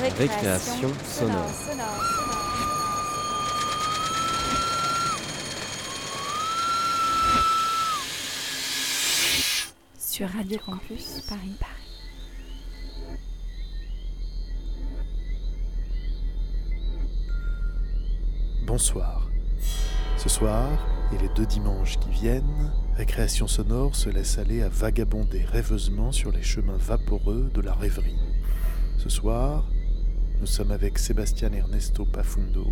[0.00, 1.50] Récréation sonore.
[9.98, 11.56] Sur Radio Campus Paris.
[18.64, 19.28] Bonsoir.
[20.16, 25.44] Ce soir et les deux dimanches qui viennent, Récréation sonore se laisse aller à vagabonder
[25.44, 28.18] rêveusement sur les chemins vaporeux de la rêverie.
[28.98, 29.64] Ce soir,
[30.40, 32.64] nous sommes avec Sébastien Ernesto Pafundo,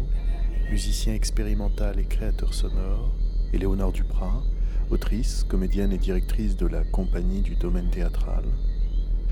[0.70, 3.12] musicien expérimental et créateur sonore,
[3.52, 4.42] et Léonore Duprat,
[4.90, 8.44] autrice, comédienne et directrice de la compagnie du domaine théâtral,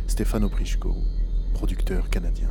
[0.09, 0.97] Stéphane Oprichko,
[1.53, 2.51] producteur canadien.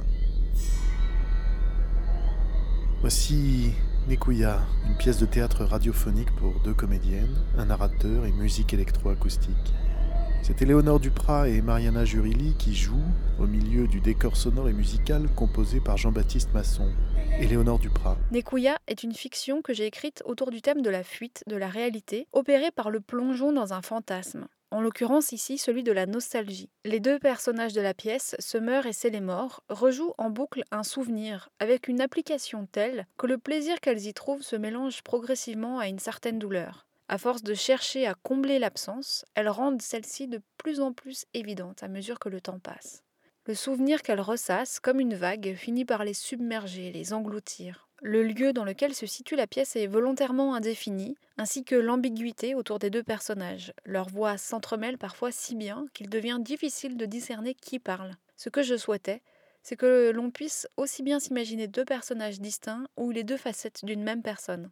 [3.01, 3.73] Voici
[4.07, 9.73] Nekuya, une pièce de théâtre radiophonique pour deux comédiennes, un narrateur et musique électroacoustique.
[10.43, 12.99] C'est Éléonore Duprat et Mariana Jurilli qui jouent
[13.39, 16.91] au milieu du décor sonore et musical composé par Jean-Baptiste Masson.
[17.39, 18.17] Éléonore Duprat.
[18.29, 21.69] Nekuya est une fiction que j'ai écrite autour du thème de la fuite de la
[21.69, 26.71] réalité, opérée par le plongeon dans un fantasme en l'occurrence ici celui de la nostalgie.
[26.83, 31.87] Les deux personnages de la pièce, Summer et Célémore, rejouent en boucle un souvenir, avec
[31.87, 36.39] une application telle que le plaisir qu'elles y trouvent se mélange progressivement à une certaine
[36.39, 36.87] douleur.
[37.13, 41.83] À force de chercher à combler l'absence, elles rendent celle-ci de plus en plus évidente
[41.83, 43.03] à mesure que le temps passe.
[43.45, 47.87] Le souvenir qu'elles ressassent, comme une vague, finit par les submerger, les engloutir.
[48.01, 52.79] Le lieu dans lequel se situe la pièce est volontairement indéfini, ainsi que l'ambiguïté autour
[52.79, 53.73] des deux personnages.
[53.85, 58.15] Leurs voix s'entremêlent parfois si bien qu'il devient difficile de discerner qui parle.
[58.37, 59.21] Ce que je souhaitais,
[59.61, 64.01] c'est que l'on puisse aussi bien s'imaginer deux personnages distincts ou les deux facettes d'une
[64.01, 64.71] même personne.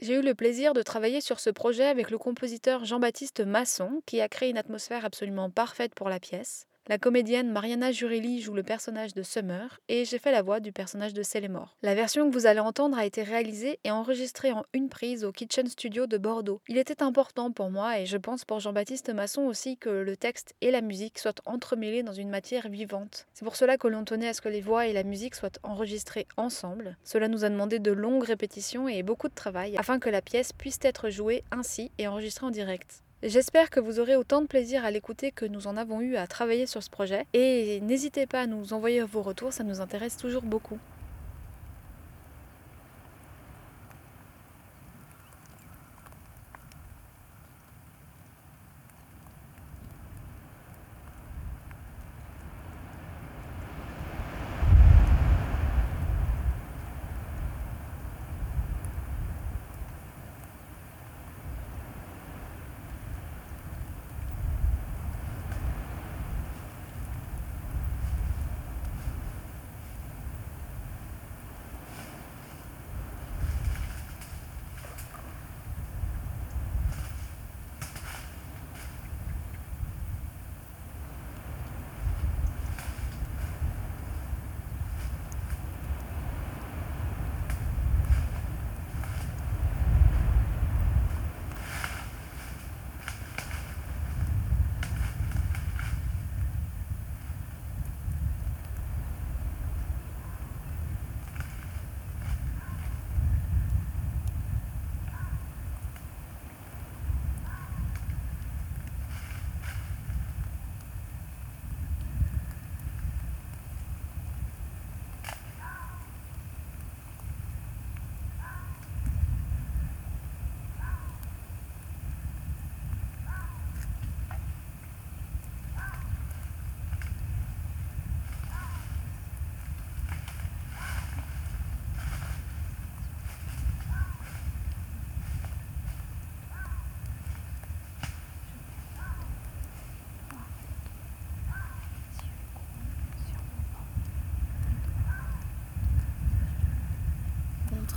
[0.00, 4.20] J'ai eu le plaisir de travailler sur ce projet avec le compositeur Jean-Baptiste Masson, qui
[4.20, 6.66] a créé une atmosphère absolument parfaite pour la pièce.
[6.88, 10.72] La comédienne Mariana Jurelli joue le personnage de Summer et j'ai fait la voix du
[10.72, 11.76] personnage de Célémore.
[11.82, 15.30] La version que vous allez entendre a été réalisée et enregistrée en une prise au
[15.30, 16.62] Kitchen Studio de Bordeaux.
[16.66, 20.54] Il était important pour moi et je pense pour Jean-Baptiste Masson aussi que le texte
[20.62, 23.26] et la musique soient entremêlés dans une matière vivante.
[23.34, 25.50] C'est pour cela que l'on tenait à ce que les voix et la musique soient
[25.64, 26.96] enregistrées ensemble.
[27.04, 30.54] Cela nous a demandé de longues répétitions et beaucoup de travail afin que la pièce
[30.54, 33.02] puisse être jouée ainsi et enregistrée en direct.
[33.24, 36.28] J'espère que vous aurez autant de plaisir à l'écouter que nous en avons eu à
[36.28, 40.16] travailler sur ce projet et n'hésitez pas à nous envoyer vos retours, ça nous intéresse
[40.16, 40.78] toujours beaucoup.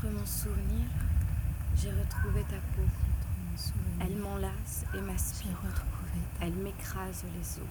[0.10, 0.88] Mon souvenir,
[1.76, 2.88] j'ai retrouvé ta peau.
[4.00, 5.58] Elle m'enlace et m'aspire.
[6.42, 7.70] Elle m'écrase les os.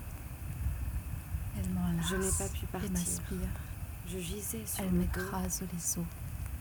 [1.56, 1.64] Elle
[2.08, 3.48] Je n'ai pas pu partir.
[4.08, 6.06] Je gisais sur Elle m'écrase les os.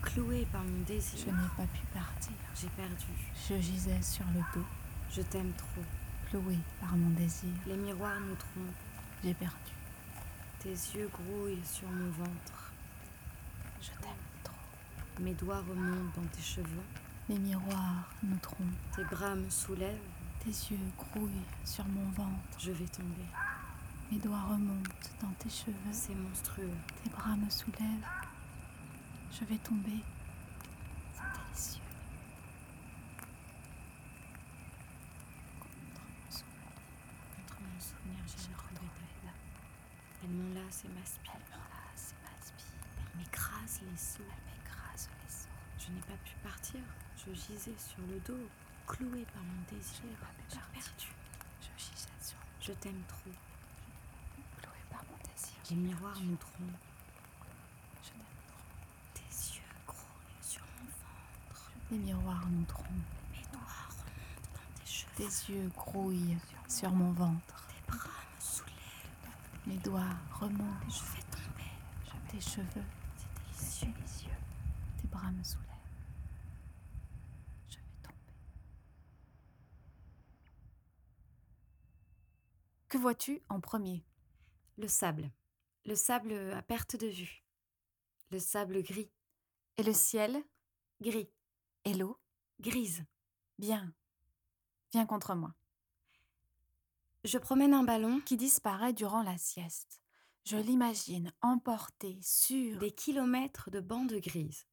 [0.02, 1.18] Clouée par mon désir.
[1.18, 2.32] Je n'ai pas pu partir.
[2.60, 3.06] J'ai perdu.
[3.48, 4.66] Je gisais sur le dos.
[5.12, 5.84] Je t'aime trop.
[6.30, 7.50] Clouée par mon désir.
[7.66, 8.74] Les miroirs nous trompent.
[9.22, 9.54] J'ai perdu.
[10.60, 12.59] Tes yeux grouillent sur mon ventre.
[15.20, 16.84] Mes doigts remontent dans tes cheveux.
[17.28, 18.58] Les miroirs nous trompent.
[18.96, 19.98] Tes bras me soulèvent.
[20.42, 22.58] Tes yeux grouillent sur mon ventre.
[22.58, 23.26] Je vais tomber.
[24.10, 24.90] Mes doigts remontent
[25.20, 25.74] dans tes cheveux.
[25.92, 26.70] C'est monstrueux.
[27.04, 28.06] Tes bras me soulèvent.
[29.30, 30.02] Je vais tomber.
[31.14, 31.82] C'est délicieux.
[37.36, 38.48] Contre mon souvenir, j'ai
[39.26, 39.32] là.
[40.24, 41.32] Elle m'enlace et m'aspire.
[41.50, 42.72] M'enlace et m'aspire.
[42.98, 44.24] Elle m'écrase les seaux.
[44.24, 45.79] Elle m'écrase les os.
[45.90, 46.80] Je n'ai pas pu partir.
[47.16, 48.48] Je gisais sur le dos,
[48.86, 50.02] clouée par mon désir.
[50.20, 50.60] pas pu partir.
[50.72, 51.08] perdu.
[51.60, 53.30] Je gisais sur le Je t'aime trop.
[54.62, 55.56] cloué par mon désir.
[55.70, 56.78] Les miroirs nous trompent.
[58.04, 58.62] Je t'aime trop.
[59.14, 61.72] Tes yeux grouillent sur mon ventre.
[61.90, 62.86] Les miroirs nous trompent.
[63.32, 65.14] Mes doigts remontent dans tes cheveux.
[65.16, 66.38] Tes yeux grouillent
[66.68, 67.66] sur mon ventre.
[67.68, 69.66] Tes bras me soulèvent.
[69.66, 70.88] Mes doigts remontent.
[70.88, 71.70] Je fais tomber.
[72.30, 72.86] Tes cheveux.
[73.52, 74.30] C'est délicieux.
[75.00, 75.66] Tes bras me soulèvent.
[77.68, 78.16] Je vais tomber.
[82.90, 84.04] Que vois-tu en premier?
[84.76, 85.30] Le sable.
[85.84, 87.44] Le sable à perte de vue.
[88.32, 89.12] Le sable gris.
[89.76, 90.42] Et le ciel?
[91.00, 91.30] Gris.
[91.84, 92.18] Et l'eau?
[92.58, 93.04] Grise.
[93.60, 93.94] Bien.
[94.90, 95.54] Viens contre moi.
[97.22, 98.20] Je promène un ballon.
[98.22, 100.02] Qui disparaît durant la sieste.
[100.44, 104.66] Je l'imagine emporté sur Des kilomètres de bandes grises.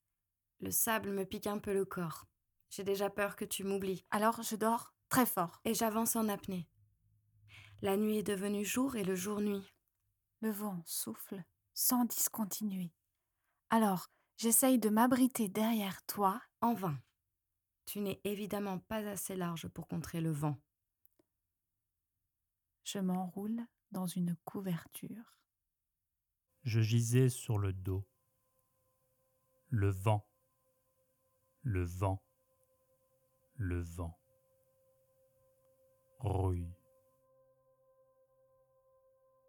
[0.59, 2.25] Le sable me pique un peu le corps.
[2.71, 4.05] J'ai déjà peur que tu m'oublies.
[4.09, 5.61] Alors je dors très fort.
[5.65, 6.67] Et j'avance en apnée.
[7.83, 9.73] La nuit est devenue jour et le jour nuit.
[10.41, 11.43] Le vent souffle
[11.73, 12.91] sans discontinuer.
[13.69, 14.07] Alors
[14.37, 16.41] j'essaye de m'abriter derrière toi.
[16.61, 16.99] En vain.
[17.85, 20.57] Tu n'es évidemment pas assez large pour contrer le vent.
[22.83, 25.37] Je m'enroule dans une couverture.
[26.63, 28.07] Je gisais sur le dos.
[29.69, 30.27] Le vent,
[31.61, 32.23] le vent,
[33.55, 34.17] le vent.
[36.19, 36.76] Rouille.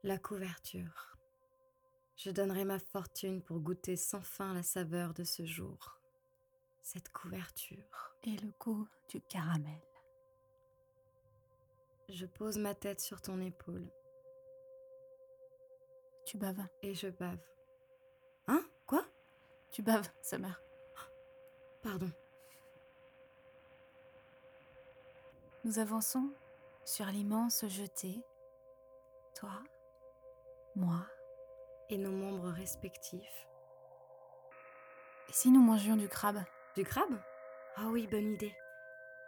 [0.05, 1.17] La couverture.
[2.17, 6.01] Je donnerai ma fortune pour goûter sans fin la saveur de ce jour.
[6.83, 8.15] Cette couverture.
[8.23, 9.81] Et le goût du caramel.
[12.09, 13.89] Je pose ma tête sur ton épaule
[16.27, 16.67] Tu baves.
[16.83, 17.39] et je bave.
[18.47, 18.65] Hein?
[18.87, 19.05] Quoi?
[19.73, 20.61] Tu baves, Summer.
[21.83, 22.11] Pardon.
[25.65, 26.33] Nous avançons
[26.85, 28.23] sur l'immense jetée.
[29.35, 29.63] Toi,
[30.79, 31.05] moi.
[31.91, 33.47] Et nos membres respectifs.
[35.29, 36.43] Et si nous mangions du crabe?
[36.77, 37.19] Du crabe?
[37.77, 38.55] Ah oui, bonne idée.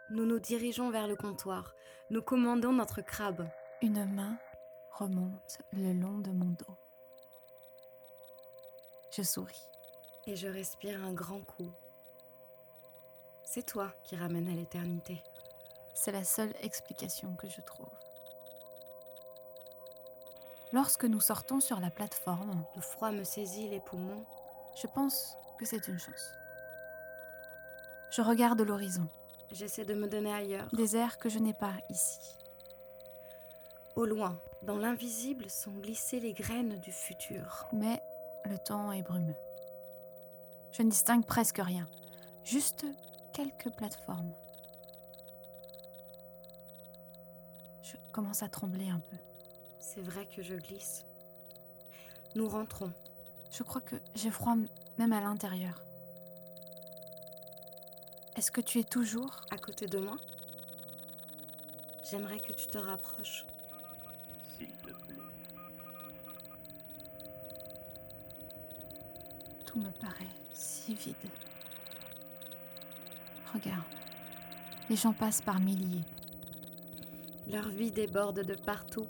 [0.09, 1.73] Nous nous dirigeons vers le comptoir.
[2.09, 3.47] Nous commandons notre crabe.
[3.81, 4.37] Une main
[4.93, 6.77] remonte le long de mon dos.
[9.15, 9.67] Je souris.
[10.27, 11.71] Et je respire un grand coup.
[13.43, 15.21] C'est toi qui ramène à l'éternité.
[15.93, 17.89] C'est la seule explication que je trouve.
[20.73, 24.25] Lorsque nous sortons sur la plateforme, Le froid me saisit les poumons.
[24.81, 26.31] je pense que c'est une chance.
[28.11, 29.07] Je regarde l'horizon,
[29.51, 30.67] J'essaie de me donner ailleurs.
[30.73, 32.19] des airs que je n'ai pas ici.
[33.97, 37.67] Au loin, dans l'invisible, sont glissées les graines du futur.
[37.73, 38.01] Mais
[38.45, 39.35] le temps est brumeux.
[40.71, 41.85] Je ne distingue presque rien,
[42.45, 42.85] juste
[43.33, 44.33] quelques plateformes.
[47.83, 49.17] Je commence à trembler un peu.
[49.93, 51.03] C'est vrai que je glisse.
[52.35, 52.93] Nous rentrons.
[53.51, 54.55] Je crois que j'ai froid
[54.97, 55.83] même à l'intérieur.
[58.37, 60.15] Est-ce que tu es toujours À côté de moi?
[62.09, 63.43] J'aimerais que tu te rapproches.
[64.57, 65.15] S'il te plaît.
[69.65, 71.15] Tout me paraît si vide.
[73.53, 73.83] Regarde,
[74.89, 76.05] les gens passent par milliers.
[77.47, 79.09] Leur vie déborde de partout.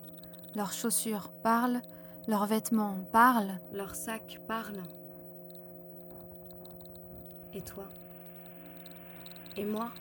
[0.56, 1.82] Leurs chaussures parlent,
[2.28, 3.60] leurs vêtements parlent.
[3.72, 4.84] Leurs sacs parlent.
[7.54, 7.86] Et toi?
[9.58, 9.92] Et moi?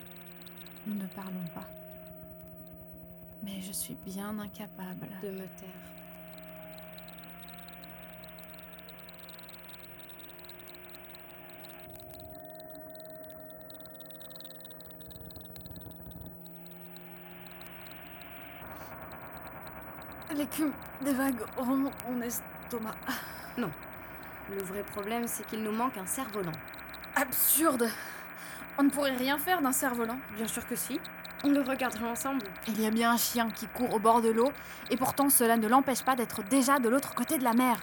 [0.87, 1.67] Nous ne parlons pas.
[3.43, 5.07] Mais je suis bien incapable.
[5.23, 6.00] de me taire.
[21.01, 22.95] Des vagues remonte mon estomac.
[23.57, 26.51] Le vrai problème, c'est qu'il nous manque un cerf-volant.
[27.15, 27.89] Absurde
[28.77, 30.17] On ne pourrait rien faire d'un cerf-volant.
[30.35, 30.99] Bien sûr que si.
[31.43, 32.45] On le regardera ensemble.
[32.67, 34.51] Il y a bien un chien qui court au bord de l'eau,
[34.89, 37.77] et pourtant cela ne l'empêche pas d'être déjà de l'autre côté de la mer.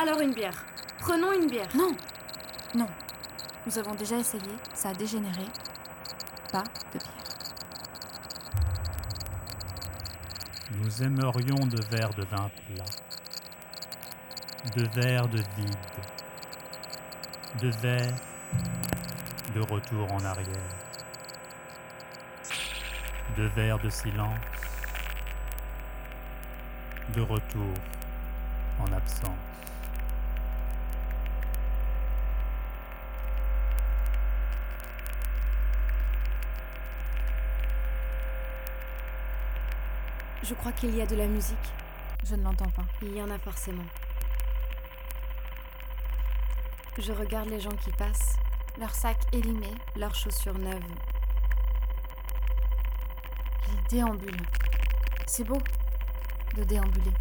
[0.00, 0.64] Alors une bière.
[0.98, 1.68] Prenons une bière.
[1.74, 1.90] Non
[2.74, 2.86] Non.
[3.66, 5.44] Nous avons déjà essayé, ça a dégénéré.
[6.50, 7.21] Pas de bière.
[10.82, 12.84] Nous aimerions de verres de vin plat,
[14.74, 15.76] de verres de vide,
[17.60, 18.18] de verres
[19.54, 20.74] de retour en arrière,
[23.36, 24.40] de verres de silence,
[27.14, 27.74] de retour
[28.80, 29.41] en absence.
[40.42, 41.56] Je crois qu'il y a de la musique.
[42.24, 42.84] Je ne l'entends pas.
[43.02, 43.84] Il y en a forcément.
[46.98, 48.36] Je regarde les gens qui passent,
[48.78, 50.82] Leur sac élimé, leurs chaussures neuves.
[53.68, 54.46] ils déambulent.
[55.26, 55.58] C'est beau
[56.56, 57.12] de déambuler.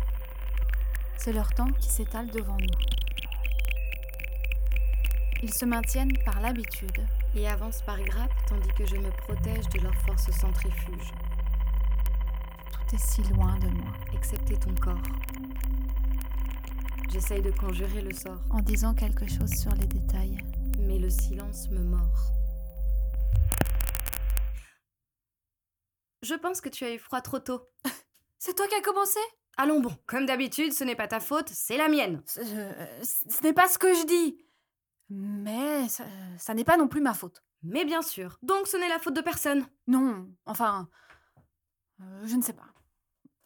[1.18, 2.78] C'est leur temps qui s'étale devant nous.
[5.44, 7.06] Ils se maintiennent par l'habitude.
[7.36, 11.12] et avancent par grappes tandis que je me protège de leur force centrifuge,
[12.98, 13.92] Si loin de moi.
[14.14, 15.02] excepté ton corps.
[17.10, 20.38] J'essaye de conjurer le sort, En disant quelque chose sur les détails.
[20.78, 22.32] mais le silence me mord.
[26.22, 27.62] Je pense que tu as eu froid trop tôt.
[28.38, 29.20] C'est toi qui as commencé?
[29.58, 32.22] Allons bon, comme d'habitude, ce n'est pas ta faute, c'est la mienne.
[32.26, 34.38] Ce, euh, ce n'est pas ce que je dis.
[35.10, 36.06] Mais ça,
[36.38, 37.44] ça n'est pas non plus ma faute.
[37.62, 39.66] Mais bien sûr, donc ce n'est la faute de personne.
[39.88, 40.90] Non, enfin,
[42.00, 42.66] euh, je ne sais pas.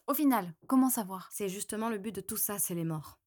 [0.06, 1.28] Au final, comment savoir?
[1.32, 3.18] C'est justement le but de tout ça, c'est les morts.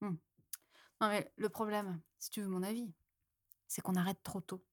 [0.00, 2.92] Non mais le problème, si tu veux mon avis,
[3.68, 4.64] c'est qu'on arrête trop tôt.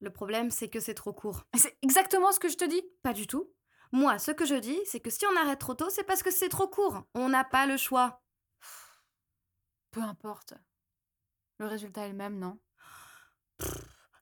[0.00, 1.44] Le problème, c'est que c'est trop court.
[1.56, 2.82] C'est exactement ce que je te dis.
[3.02, 3.52] Pas du tout.
[3.90, 6.30] Moi, ce que je dis, c'est que si on arrête trop tôt, c'est parce que
[6.30, 7.02] c'est trop court.
[7.14, 8.22] On n'a pas le choix.
[9.90, 10.54] Peu importe.
[11.58, 12.60] Le résultat est le même, non?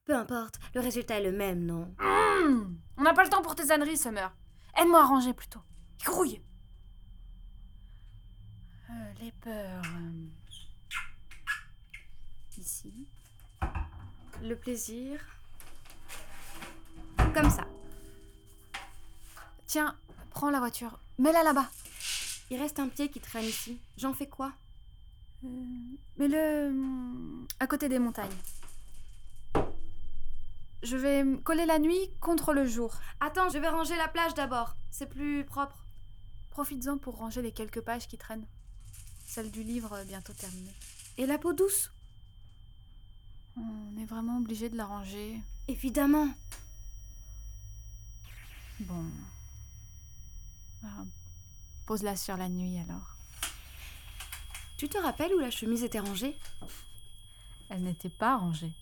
[0.07, 1.93] Peu importe, le résultat est le même, non?
[1.99, 4.33] Mmh, On n'a pas le temps pour tes âneries, Summer.
[4.81, 5.61] Aide-moi à ranger plutôt.
[6.05, 6.41] Grouille.
[8.89, 9.83] Euh, les peurs.
[9.85, 10.27] euh,
[12.57, 13.09] Ici.
[14.43, 15.21] Le plaisir.
[17.35, 17.67] Comme ça.
[19.67, 19.97] Tiens,
[20.31, 21.01] prends la voiture.
[21.19, 21.69] Mets-la là-bas.
[22.51, 23.81] Il reste un pied qui traîne ici.
[23.97, 24.53] J'en fais quoi?
[25.45, 25.49] Euh,
[26.17, 26.73] Mets-le
[27.59, 28.31] à côté des montagnes.
[30.87, 32.95] Je vais me coller la nuit contre le jour.
[33.19, 34.77] Attends, je vais ranger la plage d'abord.
[34.89, 35.85] C'est plus propre.
[36.51, 38.47] Profites-en pour ranger les quelques pages qui traînent.
[39.27, 40.77] Celle du livre euh, bientôt terminée.
[41.19, 41.91] Et la peau douce?
[43.57, 45.43] On est vraiment obligé de la ranger.
[45.67, 46.29] Évidemment.
[48.79, 49.11] Bon.
[50.85, 51.05] Ah,
[51.87, 53.17] Pose-la sur la nuit alors.
[54.79, 56.39] Tu te rappelles où la chemise était rangée?
[57.71, 58.73] Elle n'était pas rangée.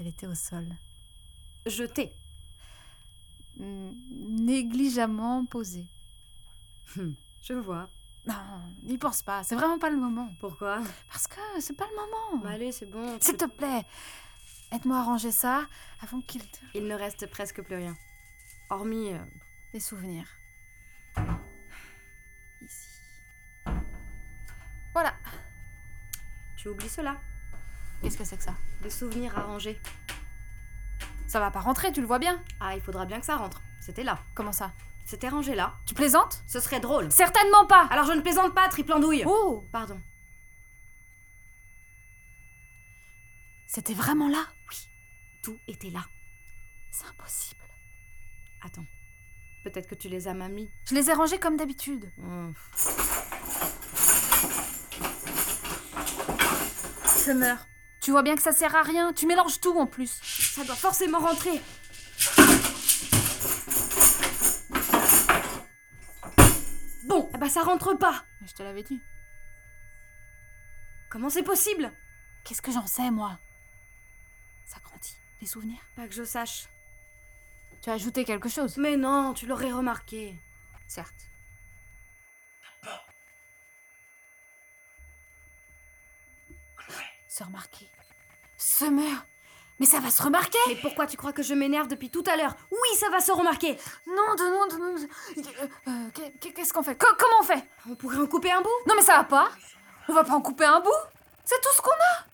[0.00, 0.66] Elle était au sol.
[1.66, 2.16] Jetée.
[3.58, 5.86] Hmm, Négligemment posée.
[6.96, 7.90] Hum, je vois.
[8.26, 8.34] Non,
[8.82, 10.30] n'y pense pas, c'est vraiment pas le moment.
[10.40, 10.80] Pourquoi?
[11.08, 12.42] Parce que c'est pas le moment.
[12.42, 13.18] Bah allez, c'est bon.
[13.20, 13.84] S'il te plaît,
[14.72, 15.66] aide-moi à ranger ça
[16.00, 16.58] avant qu'il te...
[16.74, 17.96] Il ne reste presque plus rien.
[18.70, 19.12] Hormis...
[19.12, 19.18] euh,
[19.74, 20.28] Des souvenirs.
[22.62, 22.88] Ici.
[24.94, 25.12] Voilà.
[26.56, 27.20] tu oublies cela.
[28.02, 28.54] Qu'est-ce que c'est que ça?
[28.82, 29.78] Des souvenirs à ranger.
[31.26, 32.42] Ça va pas rentrer, tu le vois bien.
[32.60, 33.62] Ah, il faudra bien que ça rentre.
[33.80, 34.18] C'était là.
[34.34, 34.72] Comment ça?
[35.04, 35.74] C'était rangé là.
[35.86, 36.42] Tu plaisantes?
[36.46, 37.10] Ce serait drôle.
[37.12, 39.24] Certainement pas Alors je ne plaisante pas, triple andouille.
[39.26, 40.00] Oh Pardon.
[43.66, 44.46] C'était vraiment là?
[45.42, 46.04] Tout était là.
[46.90, 47.64] C'est impossible.
[48.62, 48.84] Attends.
[49.62, 50.70] Peut-être que tu les as mamie.
[50.88, 52.10] Je les ai rangés comme d'habitude.
[52.18, 52.54] Hum.
[57.06, 57.66] Summer.
[58.10, 59.12] Tu vois bien que ça sert à rien.
[59.12, 60.10] Tu mélanges tout en plus.
[60.20, 61.62] Ça doit forcément rentrer.
[67.06, 68.24] Bon, eh ben ça rentre pas.
[68.44, 69.00] Je te l'avais dit.
[71.08, 71.92] Comment c'est possible?
[72.42, 73.38] Qu'est-ce que j'en sais, moi?
[74.64, 75.16] Ça grandit.
[75.40, 75.88] Les souvenirs.
[75.94, 76.68] Pas que je sache.
[77.80, 78.76] Tu as ajouté quelque chose?
[78.76, 80.36] Mais non, tu l'aurais remarqué.
[80.88, 81.29] Certes.
[87.40, 87.88] Se remarquer.
[88.58, 89.24] Summer
[89.78, 90.58] Mais ça va se remarquer.
[90.68, 92.54] Mais pourquoi tu crois que je m'énerve depuis tout à l'heure?
[92.70, 93.78] Oui, ça va se remarquer.
[94.06, 95.08] Non, de non, de non.
[95.38, 96.96] Euh, euh, qu'est- Qu'est-ce qu'on fait?
[96.96, 97.64] Co- Comment on fait?
[97.88, 98.68] On pourrait en couper un bout?
[98.86, 99.48] Non mais ça va pas.
[100.08, 100.90] On va pas en couper un bout.
[101.46, 102.26] C'est tout ce qu'on a.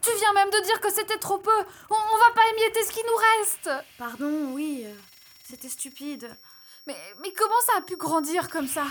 [0.00, 1.58] Tu viens même de dire que c'était trop peu.
[1.90, 3.70] On, on va pas émietter ce qui nous reste.
[3.98, 4.82] Pardon, oui.
[4.86, 4.94] euh,
[5.50, 6.36] C'était stupide.
[6.86, 8.84] mais, mais comment ça a pu grandir comme ça?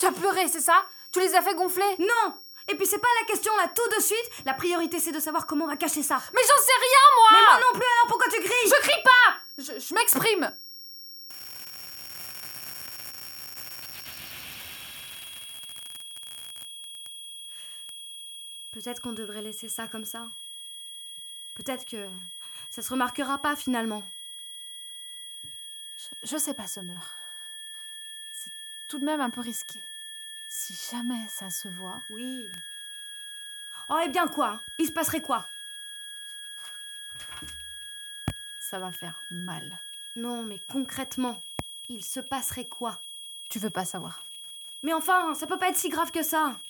[0.00, 0.82] Tu as pleuré, c'est ça?
[1.12, 1.94] Tu les as fait gonfler?
[1.98, 2.34] Non
[2.68, 4.44] et puis c'est pas la question là tout de suite.
[4.44, 6.20] La priorité c'est de savoir comment on va cacher ça.
[6.34, 8.66] Mais j'en sais rien moi Mais moi non plus alors pourquoi tu cries?
[8.66, 10.52] Je crie pas Je, m'exprime
[18.72, 20.28] Peut-être qu'on devrait laisser ça comme ça.
[21.56, 22.06] Peut-être que
[22.70, 24.04] ça se remarquera pas finalement.
[25.96, 27.12] Je, je sais pas, Summer.
[28.34, 28.52] C'est
[28.88, 29.82] tout de même un peu risqué.
[30.48, 32.48] Si jamais ça se voit, Oui.
[33.90, 34.62] Oh, et bien quoi?
[34.78, 35.46] Il se passerait quoi?
[38.60, 39.78] Ça va faire mal.
[40.16, 41.40] Non, mais concrètement,
[41.88, 43.00] il se passerait quoi?
[43.48, 44.24] Tu veux pas savoir.
[44.82, 46.60] Mais enfin, ça peut pas être si grave que ça.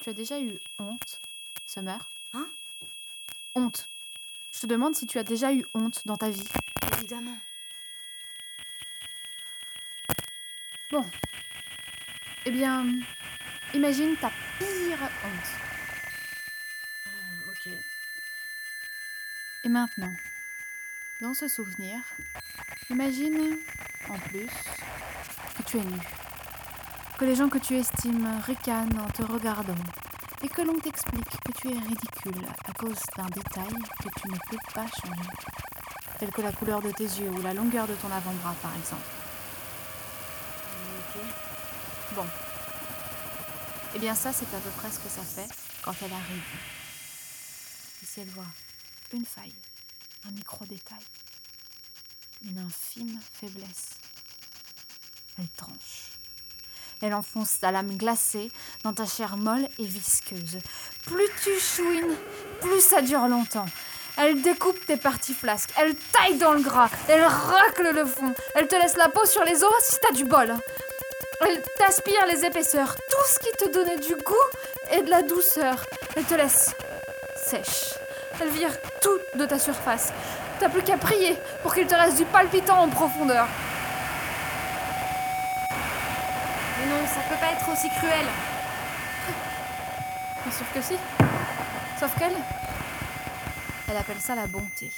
[0.00, 1.20] Tu as déjà eu honte,
[1.66, 2.08] Summer?
[2.34, 2.48] Hein?
[3.54, 3.88] Honte.
[4.52, 6.48] Je te demande si tu as déjà eu honte dans ta vie.
[6.98, 7.38] Évidemment.
[10.90, 11.08] Bon.
[12.46, 12.86] Eh bien,
[13.74, 15.50] imagine ta pire honte.
[17.06, 17.72] Euh, ok.
[19.64, 20.14] Et maintenant,
[21.20, 22.00] dans ce souvenir,
[22.88, 23.58] imagine
[24.08, 25.98] en plus que tu es nu.
[27.18, 29.74] Que les gens que tu estimes ricanent en te regardant.
[30.42, 34.38] Et que l'on t'explique que tu es ridicule à cause d'un détail que tu ne
[34.48, 35.28] peux pas changer.
[36.18, 39.02] Tel que la couleur de tes yeux ou la longueur de ton avant-bras, par exemple.
[41.14, 41.49] Ok.
[42.12, 42.26] Bon.
[43.94, 45.48] Eh bien ça, c'est à peu près ce que ça fait
[45.82, 46.42] quand elle arrive.
[48.04, 48.44] Si elle voit
[49.12, 49.54] une faille,
[50.26, 50.98] un micro-détail,
[52.44, 53.90] une infime faiblesse,
[55.38, 56.10] elle tranche.
[57.02, 58.50] Elle enfonce sa lame glacée
[58.84, 60.58] dans ta chair molle et visqueuse.
[61.06, 62.16] Plus tu chouines,
[62.60, 63.66] plus ça dure longtemps.
[64.16, 68.68] Elle découpe tes parties flasques, elle taille dans le gras, elle racle le fond, elle
[68.68, 70.56] te laisse la peau sur les os si t'as du bol.
[71.42, 74.34] Elle t'aspire les épaisseurs, tout ce qui te donnait du goût
[74.92, 75.84] et de la douceur.
[76.14, 76.74] Elle te laisse
[77.34, 77.94] sèche.
[78.40, 80.12] Elle vire tout de ta surface.
[80.58, 83.46] T'as plus qu'à prier pour qu'il te reste du palpitant en profondeur.
[86.78, 88.26] Mais non, ça peut pas être aussi cruel.
[90.44, 90.96] Bien sûr que si.
[91.98, 92.36] Sauf qu'elle,
[93.90, 94.90] elle appelle ça la bonté.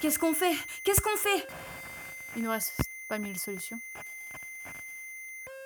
[0.00, 0.56] Qu'est-ce qu'on fait?
[0.82, 1.46] Qu'est-ce qu'on fait?
[2.34, 3.80] Il nous reste pas mille solutions.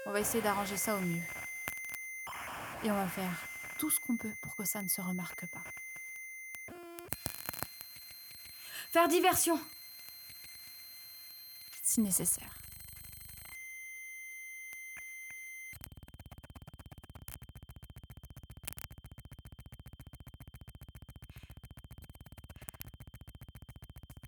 [0.06, 1.22] On va essayer d'arranger ça au mieux.
[2.82, 3.30] Et on va faire
[3.78, 5.62] tout ce qu'on peut pour que ça ne se remarque pas.
[8.90, 9.60] Faire diversion.
[11.82, 12.63] Si nécessaire.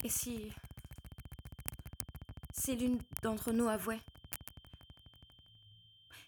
[0.07, 0.53] Et si.
[2.53, 4.01] Si l'une d'entre nous avouait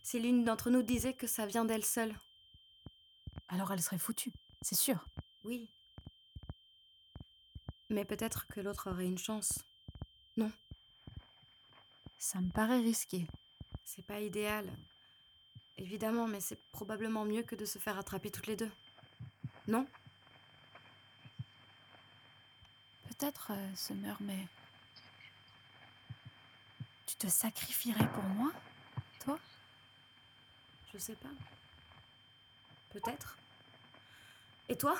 [0.02, 2.12] Si l'une d'entre nous disait que ça vient d'elle seule
[3.46, 5.06] Alors elle serait foutue, c'est sûr.
[5.44, 5.70] Oui.
[7.88, 9.64] Mais peut-être que l'autre aurait une chance.
[12.18, 13.28] Ça me paraît risqué.
[13.84, 14.68] C'est pas idéal.
[15.76, 18.72] Évidemment, mais c'est probablement mieux que de se faire attraper toutes les deux.
[19.68, 19.86] Non?
[23.28, 24.48] Peut-être, euh, mais.
[27.04, 28.50] Tu te sacrifierais pour moi
[29.20, 29.38] Toi?
[30.94, 31.28] Je sais pas.
[32.88, 33.36] Peut-être.
[34.70, 34.96] Et toi?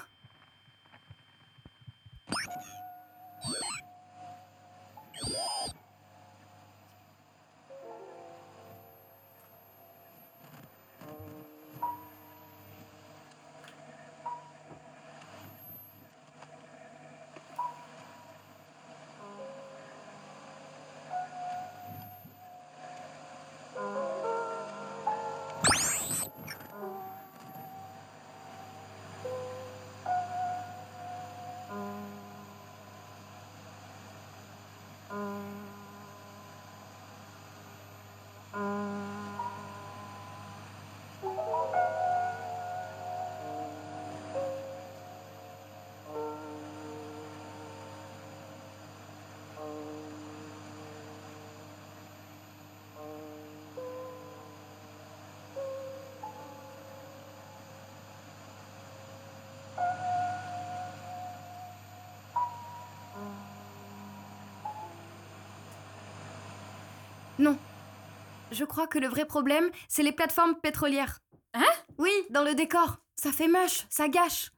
[68.50, 71.20] Je crois que le vrai problème, c'est les plateformes pétrolières.
[71.54, 71.70] Hein?
[71.98, 72.98] Oui, dans le décor.
[73.16, 74.52] Ça fait moche, ça gâche.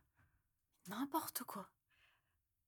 [0.88, 1.68] N'importe quoi.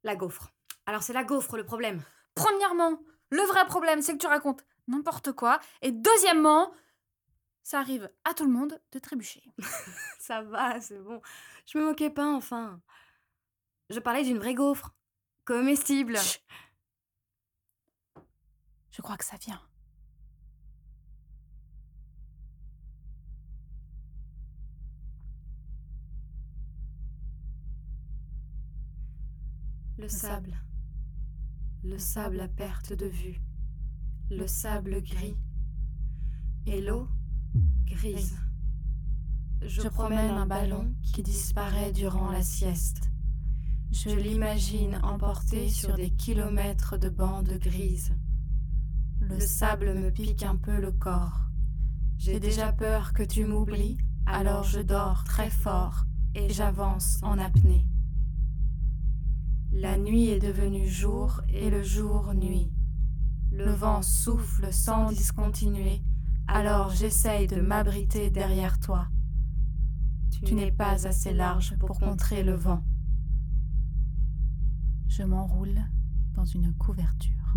[0.05, 0.53] La gaufre.
[0.87, 2.03] Alors c'est la gaufre le problème.
[2.35, 2.99] Premièrement,
[3.31, 5.61] le vrai problème, c'est que tu racontes n'importe quoi.
[5.81, 6.73] Et deuxièmement,
[7.63, 9.43] ça arrive à tout le monde de trébucher.
[10.19, 11.21] Ça va, c'est bon.
[11.67, 12.81] Je me moquais pas, enfin.
[13.91, 14.95] Je parlais d'une vraie gaufre.
[15.45, 16.17] Comestible.
[16.17, 16.43] Chut.
[18.93, 19.61] Je crois que ça vient.
[30.03, 30.61] Le sable.
[31.85, 33.41] Le sable à perte de vue.
[34.33, 35.37] Le sable gris.
[36.67, 37.07] Et l'eau
[37.87, 38.37] grise.
[39.65, 43.13] Je promène un ballon qui disparaît durant la sieste.
[43.93, 48.13] Je l'imagine emporté sur des kilomètres de bandes grises.
[49.21, 51.43] Le sable me pique un peu le corps.
[52.19, 57.87] J'ai déjà peur que tu m'oublies, alors je dors très fort et j'avance en apnée.
[59.73, 62.71] La nuit est devenue jour et le jour nuit.
[63.51, 66.03] Le vent souffle sans discontinuer,
[66.47, 69.09] alors j'essaye de m'abriter derrière toi.
[70.45, 72.85] Tu n'es pas assez large pour contrer le vent.
[75.09, 75.81] Je m'enroule
[76.35, 77.55] dans une couverture.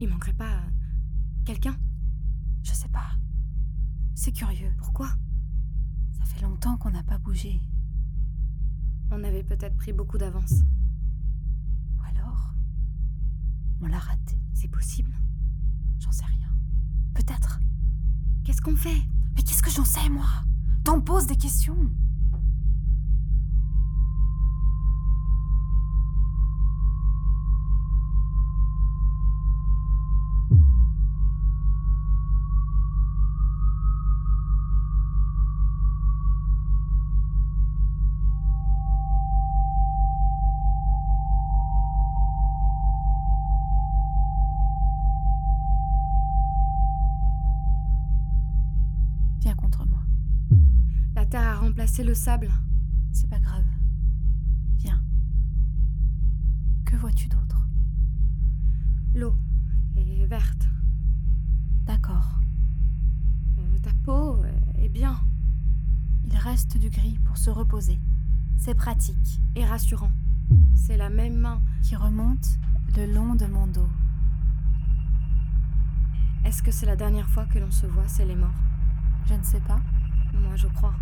[0.00, 0.70] Il manquerait pas euh,
[1.44, 1.76] quelqu'un?
[2.62, 3.16] Je sais pas.
[4.14, 4.72] C'est curieux.
[4.78, 5.08] Pourquoi?
[6.12, 7.60] Ça fait longtemps qu'on n'a pas bougé.
[9.10, 10.62] On avait peut-être pris beaucoup d'avance.
[11.96, 12.54] Ou alors,
[13.80, 14.38] on l'a raté.
[14.54, 15.16] C'est possible?
[15.98, 16.48] J'en sais rien.
[17.14, 17.58] Peut-être.
[18.44, 19.02] Qu'est-ce qu'on fait?
[19.34, 20.28] Mais qu'est-ce que j'en sais, moi?
[20.84, 21.90] T'en poses des questions.
[52.08, 52.50] Le sable.
[53.12, 53.66] C'est pas grave.
[54.78, 55.02] Viens.
[56.86, 57.68] Que vois-tu d'autre?
[59.14, 59.34] L'eau
[59.94, 60.66] est verte.
[61.84, 62.40] D'accord.
[63.58, 64.42] Euh, ta peau
[64.78, 65.18] est bien
[66.24, 68.00] Il reste du gris pour se reposer.
[68.56, 69.40] C'est pratique.
[69.54, 70.12] et rassurant.
[70.74, 71.60] C'est la même main.
[71.82, 72.58] Qui remonte
[72.96, 73.90] le long de mon dos.
[76.44, 78.62] Est-ce que c'est la dernière fois que l'on se voit, c'est les morts?
[79.26, 79.80] Je ne sais pas.
[80.32, 80.94] Moi, je crois.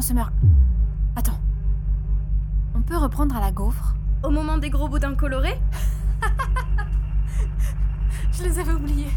[0.00, 0.32] Attends, Summer.
[1.14, 1.38] Attends.
[2.74, 3.94] On peut reprendre à la gaufre?
[4.22, 5.60] Au moment des gros boudins colorés
[8.32, 9.10] Je les avais oubliés.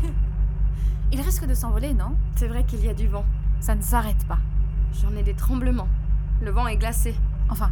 [1.12, 2.16] Il risque de s'envoler, non?
[2.36, 3.26] C'est vrai qu'il y a du vent.
[3.60, 4.40] Ça ne s'arrête pas.
[4.94, 5.88] J'en ai des tremblements.
[6.42, 7.16] Le vent est glacé.
[7.50, 7.72] Enfin,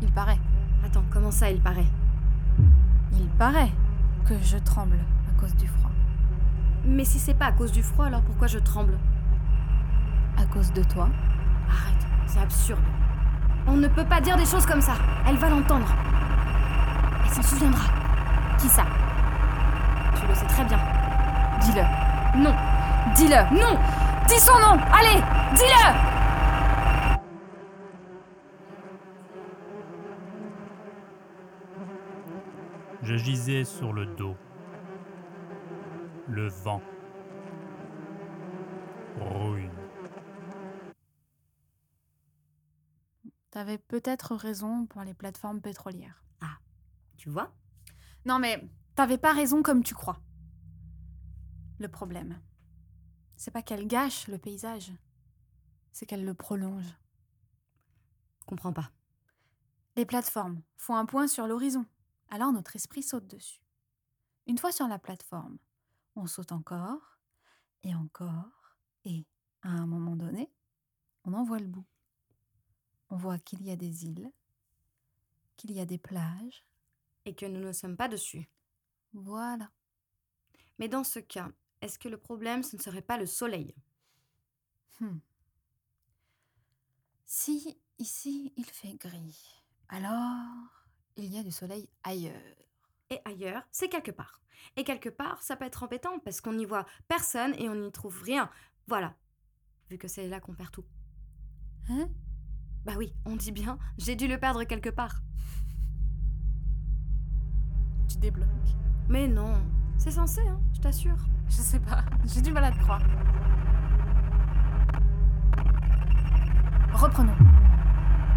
[0.00, 0.38] il paraît.
[0.84, 1.86] Attends, comment ça, il paraît?
[3.12, 3.72] Il paraît
[4.24, 4.98] que je tremble
[5.28, 5.90] à cause du froid.
[6.86, 8.96] Mais si c'est pas à cause du froid, alors pourquoi je tremble?
[10.38, 11.08] À cause de toi
[11.68, 11.95] Arrête,
[12.26, 12.80] c'est absurde.
[13.66, 14.94] On ne peut pas dire des choses comme ça.
[15.28, 15.86] Elle va l'entendre.
[17.24, 17.84] Elle s'en souviendra.
[18.58, 18.84] Qui ça?
[20.20, 20.78] Tu le sais très bien.
[21.60, 22.42] Dis-le.
[22.42, 22.54] Non,
[23.14, 23.78] Dis-le non
[24.28, 25.22] Dis son nom Allez
[25.54, 26.16] Dis-le
[33.02, 34.34] Je gisais sur le dos.
[36.28, 36.82] Le vent.
[39.20, 39.70] Rouille.
[43.56, 46.22] T'avais peut-être raison pour les plateformes pétrolières.
[47.16, 47.56] Tu vois?
[48.26, 50.20] Non mais t'avais pas raison comme tu crois.
[51.78, 52.38] Le problème,
[53.34, 54.92] c'est pas qu'elle gâche le paysage,
[55.90, 56.98] c'est qu'elle le prolonge.
[58.44, 58.90] Comprends pas.
[59.96, 61.86] Les plateformes font un point sur l'horizon,
[62.28, 63.62] alors notre esprit saute dessus.
[64.46, 65.56] Une fois sur la plateforme,
[66.14, 67.18] on saute encore,
[67.84, 69.26] et encore, et
[69.62, 70.52] à un moment donné,
[71.24, 71.86] on en voit le bout.
[73.10, 74.30] On voit qu'il y a des îles,
[75.56, 76.64] qu'il y a des plages.
[77.24, 78.48] Et que nous ne sommes pas dessus.
[79.12, 79.68] Voilà.
[80.78, 83.74] Mais dans ce cas, est-ce que le problème, ce ne serait pas le soleil?
[85.00, 85.18] Hmm.
[87.24, 92.56] Si ici il fait gris, alors il y a du soleil ailleurs.
[93.10, 94.40] Et ailleurs, c'est quelque part.
[94.76, 97.92] Et quelque part, ça peut être embêtant parce qu'on n'y voit personne et on n'y
[97.92, 98.50] trouve rien.
[98.86, 99.16] Voilà.
[99.90, 100.84] Vu que c'est là qu'on perd tout.
[101.88, 102.08] Hein?
[102.86, 105.22] Bah oui, on dit bien, j'ai dû le perdre quelque part.
[108.08, 108.46] Tu débloques.
[109.08, 109.54] Mais non,
[109.98, 111.16] c'est censé, hein, je t'assure.
[111.48, 113.02] Je sais pas, j'ai du mal à te croire.
[116.92, 117.34] Reprenons.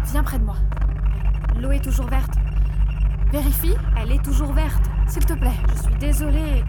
[0.06, 0.56] Viens près de moi.
[1.56, 2.34] L'eau est toujours verte.
[3.30, 4.90] Vérifie, Elle est toujours verte.
[5.06, 5.56] s'il te plaît.
[5.76, 6.64] Je suis désolée.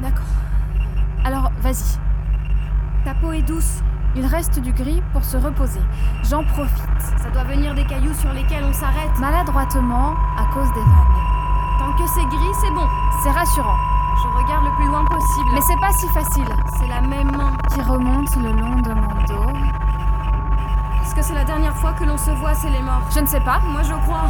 [0.00, 0.24] D'accord.
[1.24, 1.98] Alors, vas-y.
[3.04, 3.82] Ta peau est douce.
[4.14, 5.80] Il reste du gris pour se reposer.
[6.24, 7.00] J'en profite.
[7.18, 9.18] Ça doit venir des cailloux sur lesquels on s'arrête.
[9.18, 11.78] Maladroitement à cause des vagues.
[11.78, 12.86] Tant que c'est gris, c'est bon.
[13.22, 13.76] C'est rassurant.
[14.22, 15.50] Je regarde le plus loin possible.
[15.54, 16.48] Mais c'est pas si facile.
[16.78, 17.56] c'est la même main.
[17.72, 19.58] Qui remonte le long de mon dos.
[21.02, 23.08] Est-ce que c'est la dernière fois que l'on se voit, c'est les morts?
[23.14, 23.60] Je ne sais pas.
[23.60, 24.28] Moi, je crois.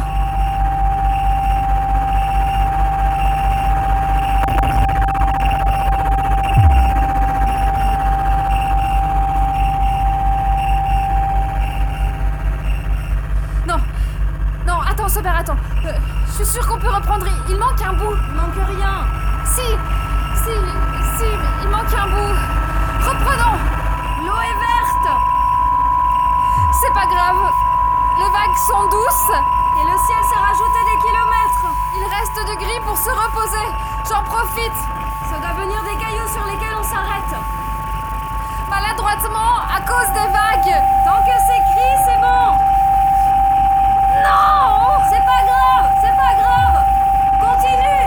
[35.29, 37.35] Ça doit venir des cailloux sur lesquels on s'arrête.
[38.69, 40.83] Maladroitement à cause des vagues.
[41.05, 42.57] Tant que c'est gris, c'est bon.
[44.21, 44.99] Non.
[45.09, 45.85] C'est pas grave.
[46.01, 46.85] C'est pas grave.
[47.39, 48.03] Continue.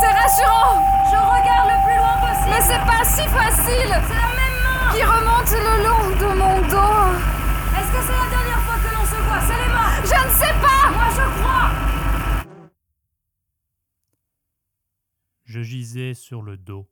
[0.00, 0.82] C'est rassurant.
[1.10, 2.50] Je regarde le plus loin possible.
[2.50, 3.92] Mais c'est pas si facile.
[4.08, 4.92] C'est la même main.
[4.92, 7.01] Qui remonte le long de mon dos.
[15.62, 16.90] Je gisais sur le dos.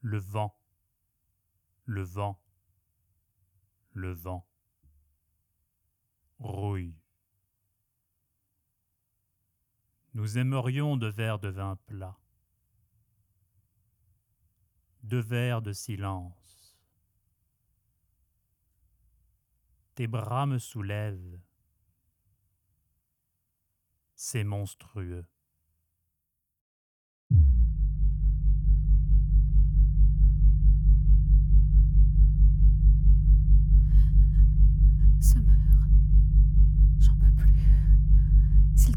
[0.00, 0.58] Le vent,
[1.84, 2.42] le vent,
[3.92, 4.48] le vent.
[6.38, 6.96] Rouille.
[10.14, 12.18] Nous aimerions deux verres de vin plat,
[15.02, 16.80] deux verres de silence.
[19.94, 21.38] Tes bras me soulèvent.
[24.14, 25.29] C'est monstrueux.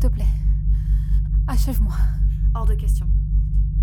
[0.04, 0.28] Te plaît.
[1.48, 1.96] Achève-moi.
[2.54, 3.08] Hors de question.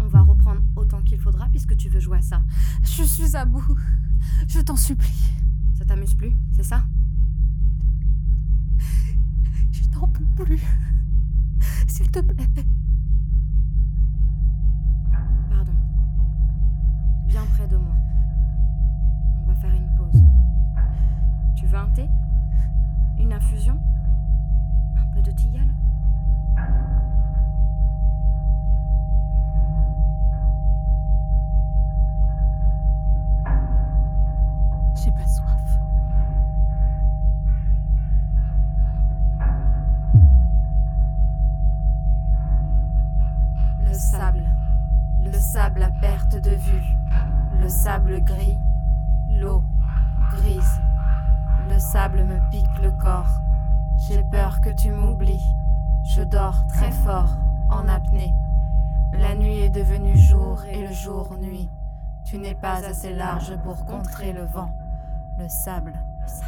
[0.03, 2.43] On va reprendre autant qu'il faudra puisque tu veux jouer à ça.
[2.83, 3.75] Je suis à bout.
[4.47, 5.33] Je t'en supplie.
[5.79, 6.85] Ça t'amuse plus, c'est ça?
[9.73, 10.63] Je n'en peux plus.
[11.89, 12.49] S'il te plaît.
[15.49, 15.73] Pardon.
[17.29, 17.97] Viens près de moi.
[19.39, 20.23] On va faire une pause.
[21.57, 22.07] Tu veux un thé?
[23.19, 23.81] Une infusion?
[24.99, 25.75] Un peu de tilleul?
[56.13, 57.37] Je dors très fort,
[57.71, 58.35] en apnée.
[59.13, 61.71] La nuit est devenue jour et le jour nuit.
[62.25, 64.73] Tu n'es pas assez large pour contrer le vent.
[65.39, 65.93] Le sable,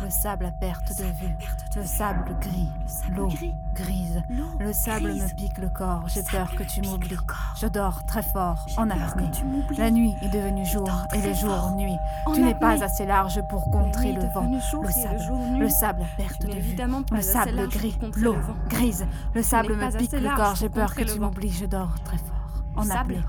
[0.02, 1.34] le sable à perte de vue.
[1.76, 2.68] Le sable gris,
[3.16, 3.28] l'eau
[3.74, 4.22] grise.
[4.60, 6.04] Le sable me pique le corps.
[6.08, 7.16] J'ai peur que tu m'oublies.
[7.60, 9.30] Je dors très fort, en apnée.
[9.78, 11.96] La nuit est devenue jour et le jour nuit.
[12.34, 14.50] Tu n'es pas assez large pour contrer le vent.
[14.82, 16.76] Le sable, le sable à perte de vue.
[17.12, 18.36] Le sable gris, l'eau
[18.68, 19.06] grise.
[19.34, 20.56] Le sable me pique le corps.
[20.56, 21.50] J'ai peur que tu m'oublies.
[21.50, 23.20] Je dors très fort, en apnée.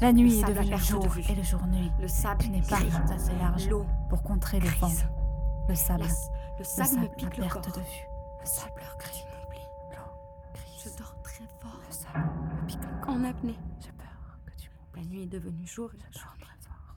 [0.00, 1.92] La nuit est devenue jour et le jour nuit.
[2.00, 2.76] Le sable Tu n'es pas
[3.14, 4.90] assez large L'eau pour contrer le vent.
[5.72, 7.62] Le sable, La- le le sable me pique le corps.
[7.62, 8.06] de vue.
[8.40, 8.82] Le sable.
[8.82, 9.24] L'eau grise.
[10.84, 11.80] Je dors très fort.
[11.86, 12.30] Le sable
[12.60, 13.14] me pique le corps.
[13.14, 13.58] En apnée.
[13.80, 15.02] J'ai peur que tu m'oublies.
[15.02, 16.94] La nuit est devenue jour et jour très fort.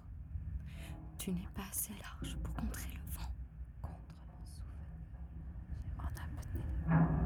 [1.18, 3.30] Tu n'es pas assez large pour contrer le vent.
[3.82, 4.76] Contre mon souffle.
[6.00, 6.10] En
[6.98, 7.25] apnée.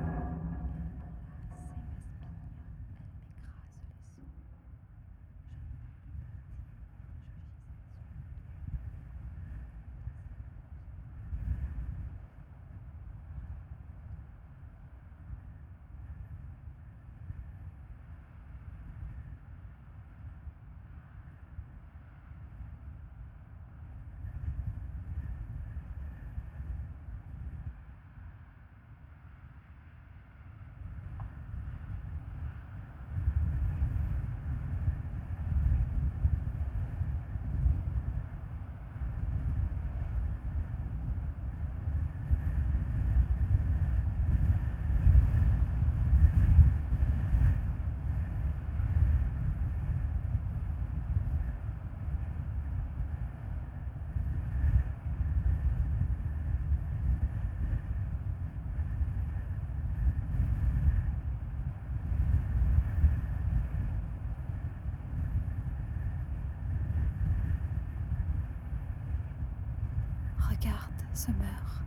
[71.19, 71.83] Ce meurt.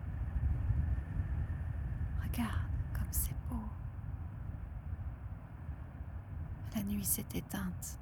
[2.22, 3.62] Regarde comme c'est beau.
[6.76, 7.98] La nuit s'est éteinte.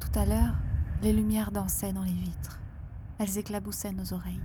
[0.00, 0.54] Tout à l'heure,
[1.02, 2.58] les lumières dansaient dans les vitres.
[3.18, 4.40] Elles éclaboussaient nos oreilles.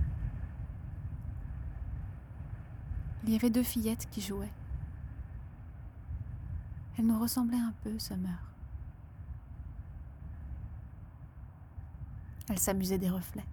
[3.24, 4.52] Il y avait deux fillettes qui jouaient.
[6.98, 8.52] Elles nous ressemblaient un peu, Summer.
[12.50, 13.46] Elles s'amusaient des reflets.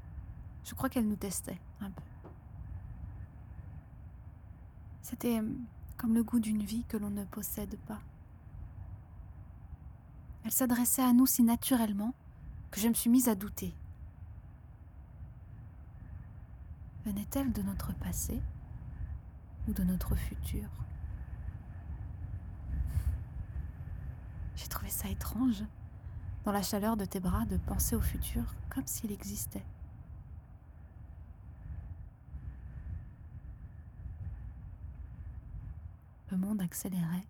[0.65, 2.01] Je crois qu'elles nous testaient un peu.
[5.01, 5.49] C'était euh,
[5.97, 8.01] comme le goût d'une vie que l'on ne possède pas.
[10.45, 12.13] Elles s'adressaient à nous si naturellement
[12.71, 13.73] que je me suis mise à douter.
[17.05, 18.41] Venait-elle de notre passé
[19.67, 20.69] ou de notre futur?
[24.55, 25.63] J'ai trouvé ça étrange,
[26.45, 29.65] dans la chaleur de tes bras, de penser au futur comme s'il existait.
[36.59, 37.27] Accélérait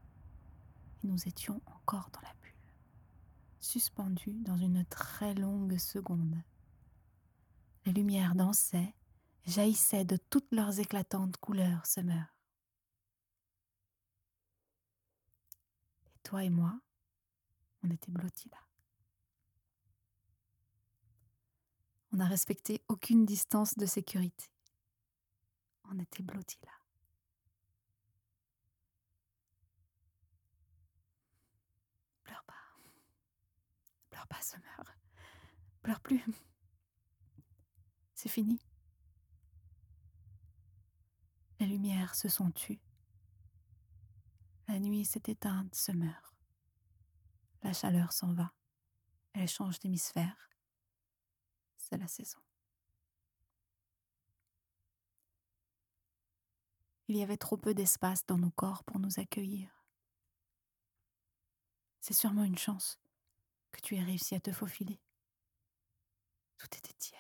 [1.04, 2.56] et nous étions encore dans la bulle,
[3.60, 6.42] suspendus dans une très longue seconde.
[7.86, 8.94] Les lumières dansaient,
[9.46, 12.36] jaillissaient de toutes leurs éclatantes couleurs summer.
[16.06, 16.80] Et toi et moi,
[17.84, 18.58] on était blottis là.
[22.14, 24.46] On n'a respecté aucune distance de sécurité.
[25.92, 26.72] On était blottis là.
[32.24, 32.54] Pleure pas.
[34.24, 34.84] Pleure pas, Summer.
[35.82, 36.24] Pleure plus.
[38.14, 38.60] C'est fini.
[41.60, 42.80] Les lumières se sont tues.
[44.70, 46.34] La nuit s'est éteinte, Summer.
[47.64, 48.54] La chaleur s'en va.
[49.34, 50.50] Elle change d'hémisphère.
[51.76, 52.40] C'est la saison.
[57.10, 59.70] Il y avait trop peu d'espace dans nos corps pour nous accueillir.
[62.00, 63.03] C'est sûrement une chance
[63.74, 65.02] que tu aies réussi à te faufiler.
[66.58, 67.20] Tout était tiède.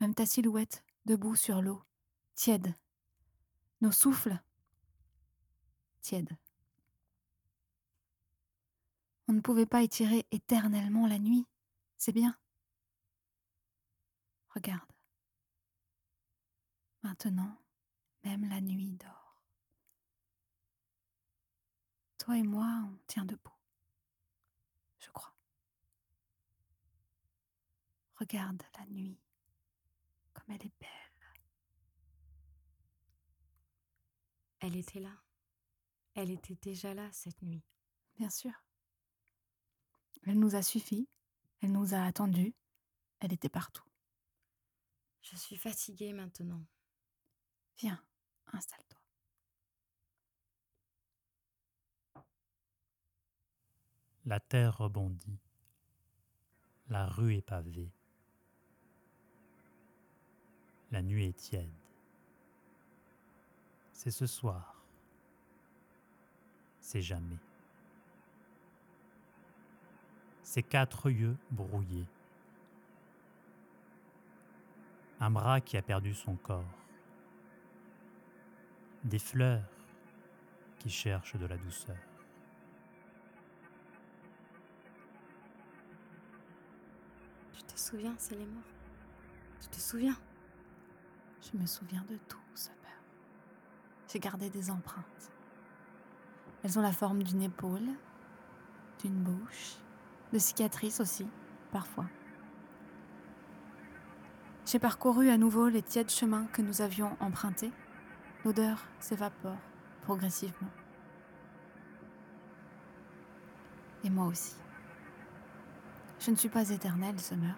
[0.00, 1.82] Même ta silhouette, debout sur l'eau,
[2.34, 2.74] tiède.
[3.82, 4.40] Nos souffles,
[6.00, 6.38] tièdes.
[9.28, 11.46] On ne pouvait pas étirer éternellement la nuit,
[11.98, 12.38] c'est bien.
[14.54, 14.90] Regarde.
[17.02, 17.56] Maintenant,
[18.24, 19.42] même la nuit dort.
[22.18, 23.52] Toi et moi, on tient debout.
[24.98, 25.34] Je crois.
[28.18, 29.18] Regarde la nuit,
[30.32, 30.90] comme elle est belle.
[34.60, 35.12] Elle était là.
[36.14, 37.62] Elle était déjà là cette nuit.
[38.16, 38.52] Bien sûr.
[40.24, 41.08] Elle nous a suffi,
[41.60, 42.54] elle nous a attendus,
[43.20, 43.84] elle était partout.
[45.20, 46.64] Je suis fatiguée maintenant.
[47.78, 48.02] Viens,
[48.46, 49.00] installe-toi.
[54.24, 55.38] La terre rebondit.
[56.88, 57.92] La rue est pavée.
[60.96, 61.68] La nuit est tiède.
[63.92, 64.82] C'est ce soir.
[66.80, 67.36] C'est jamais.
[70.42, 72.06] Ses quatre yeux brouillés.
[75.20, 76.64] Un bras qui a perdu son corps.
[79.04, 79.68] Des fleurs
[80.78, 81.98] qui cherchent de la douceur.
[87.52, 88.48] Tu te souviens, c'est les
[89.60, 90.16] Tu te souviens?
[91.52, 92.76] Je me souviens de tout, Summer.
[94.08, 95.30] J'ai gardé des empreintes.
[96.62, 97.88] Elles ont la forme d'une épaule,
[99.00, 99.76] d'une bouche,
[100.32, 101.26] de cicatrices aussi,
[101.70, 102.06] parfois.
[104.64, 107.72] J'ai parcouru à nouveau les tièdes chemins que nous avions empruntés.
[108.44, 109.58] L'odeur s'évapore
[110.02, 110.70] progressivement.
[114.02, 114.56] Et moi aussi.
[116.18, 117.56] Je ne suis pas éternelle, Summer.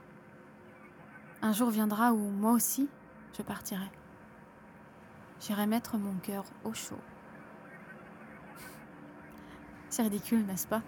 [1.40, 2.90] Un jour viendra où moi aussi,
[3.38, 3.90] je partirai.
[5.40, 6.98] J'irai mettre mon cœur au chaud.
[9.88, 10.82] C'est ridicule, n'est-ce pas?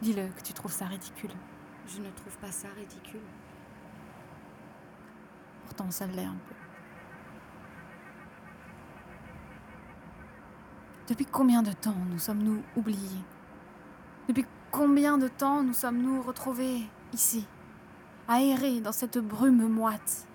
[0.00, 1.32] Dis-le que tu trouves ça ridicule.
[1.86, 3.20] Je ne trouve pas ça ridicule.
[5.64, 6.54] Pourtant, ça l'est un peu.
[11.08, 13.24] Depuis combien de temps nous sommes-nous oubliés?
[14.28, 17.46] Depuis combien de temps nous sommes-nous retrouvés ici,
[18.28, 20.28] aérés dans cette brume moite?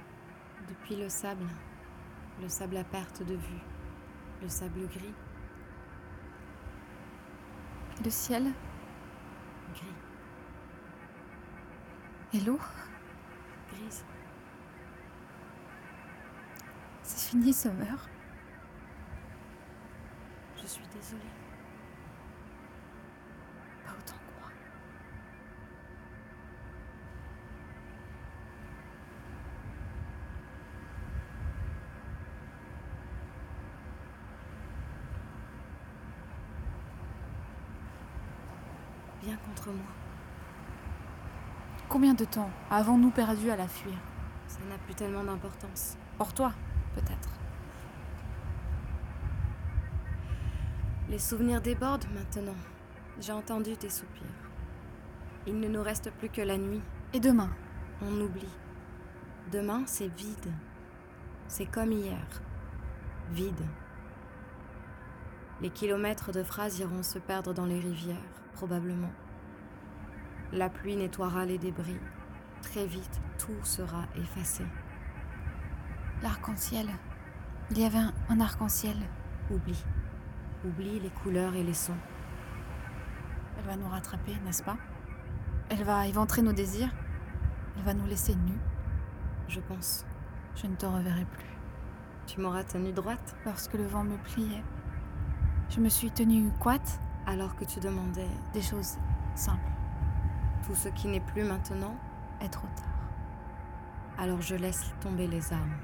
[0.68, 1.46] Depuis le sable,
[2.42, 3.62] le sable à perte de vue,
[4.42, 5.14] le sable gris,
[8.00, 8.44] Et le ciel
[9.74, 9.96] gris.
[12.34, 12.60] et l'eau
[13.72, 14.04] grise.
[17.02, 18.08] C'est fini, Summer.
[20.62, 21.22] Je suis désolée.
[23.86, 24.50] Pas autant que moi.
[39.24, 39.38] Viens
[39.68, 39.86] contre moi.
[41.90, 43.96] Combien de temps avons-nous perdu à la fuir?
[44.48, 45.98] Ça n'a plus tellement d'importance.
[46.18, 46.54] Pour toi,
[46.96, 47.30] peut-être.
[51.10, 52.56] Les souvenirs débordent maintenant.
[53.20, 54.24] J'ai entendu tes soupirs.
[55.46, 56.82] Il ne nous reste plus que la nuit.
[57.14, 57.50] Et demain?
[58.02, 58.54] On oublie.
[59.52, 60.52] Demain, c'est vide.
[61.48, 62.28] C'est comme hier.
[63.32, 63.66] Vide.
[65.62, 68.18] Les kilomètres de phrases iront se perdre dans les rivières,
[68.54, 69.12] probablement.
[70.54, 72.00] La pluie nettoiera les débris.
[72.62, 74.64] Très vite, tout sera effacé.
[76.22, 76.88] L'arc-en-ciel.
[77.72, 78.98] Il y avait un, un arc-en-ciel.
[79.52, 79.84] Oublie.
[80.66, 81.98] Oublie les couleurs et les sons.
[83.58, 84.78] Elle va nous rattraper, n'est-ce pas?
[85.70, 86.94] Elle va éventrer nos désirs.
[87.76, 88.60] Elle va nous laisser nus.
[89.48, 90.06] Je pense.
[90.56, 91.46] Je ne te reverrai plus.
[92.26, 94.64] Tu m'auras tenue droite Lorsque le vent me pliait,
[95.70, 97.00] je me suis tenue coite.
[97.26, 98.98] alors que tu demandais Des choses
[99.36, 99.72] simples.
[100.68, 101.98] Tout ce qui n'est plus maintenant.
[102.42, 102.86] Est trop tard.
[104.20, 105.78] Alors je laisse tomber les armes.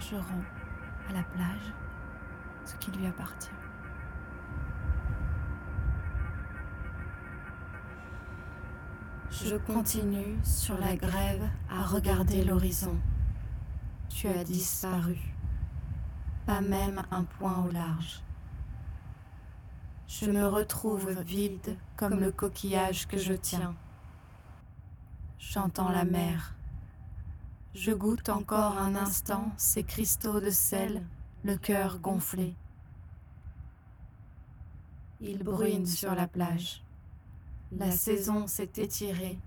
[0.00, 0.44] Je rends
[1.08, 1.72] à la plage
[2.66, 3.48] ce qui lui appartient.
[9.30, 12.96] Je continue sur la grève à regarder l'horizon.
[14.08, 15.18] Tu as disparu.
[16.44, 18.20] Pas même un point au large.
[20.06, 23.74] Je me retrouve vide comme le coquillage que je tiens.
[25.50, 26.54] J'entends la mer.
[27.74, 31.04] Je goûte encore un instant ces cristaux de sel,
[31.44, 32.56] le cœur gonflé.
[35.20, 36.82] Il bruine sur la plage.
[37.70, 39.38] La saison s'est étirée,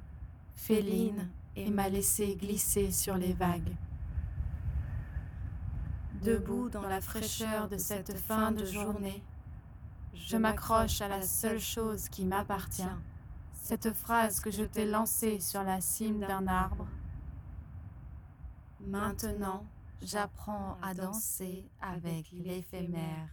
[0.53, 3.75] féline, et m'a laissé glisser sur les vagues.
[6.23, 9.23] Debout dans la fraîcheur de cette fin de journée,
[10.13, 12.83] je m'accroche à la seule chose qui m'appartient,
[13.67, 16.87] cette phrase que je t'ai lancée sur la cime d'un arbre.
[18.79, 19.65] Maintenant,
[20.01, 23.27] j'apprends à danser avec l'éphémère.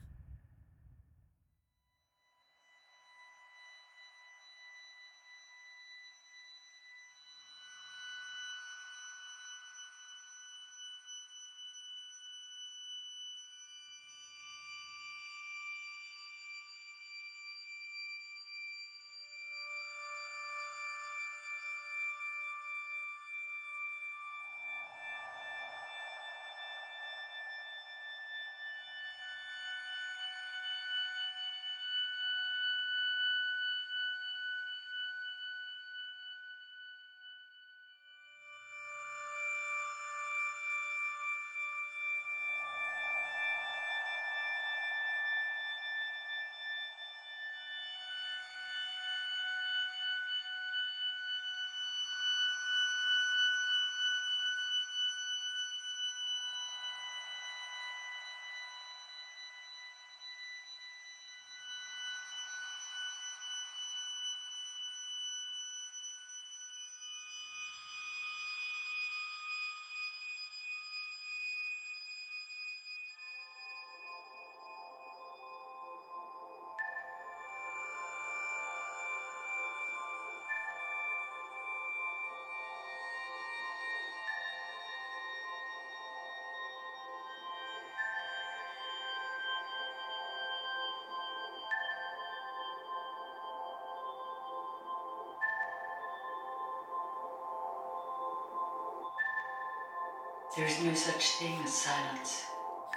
[100.57, 102.45] There is no such thing as silence.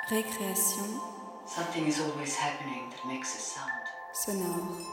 [0.10, 0.99] Récréation
[1.47, 3.84] Something is always happening that makes a sound.
[4.14, 4.86] sonore.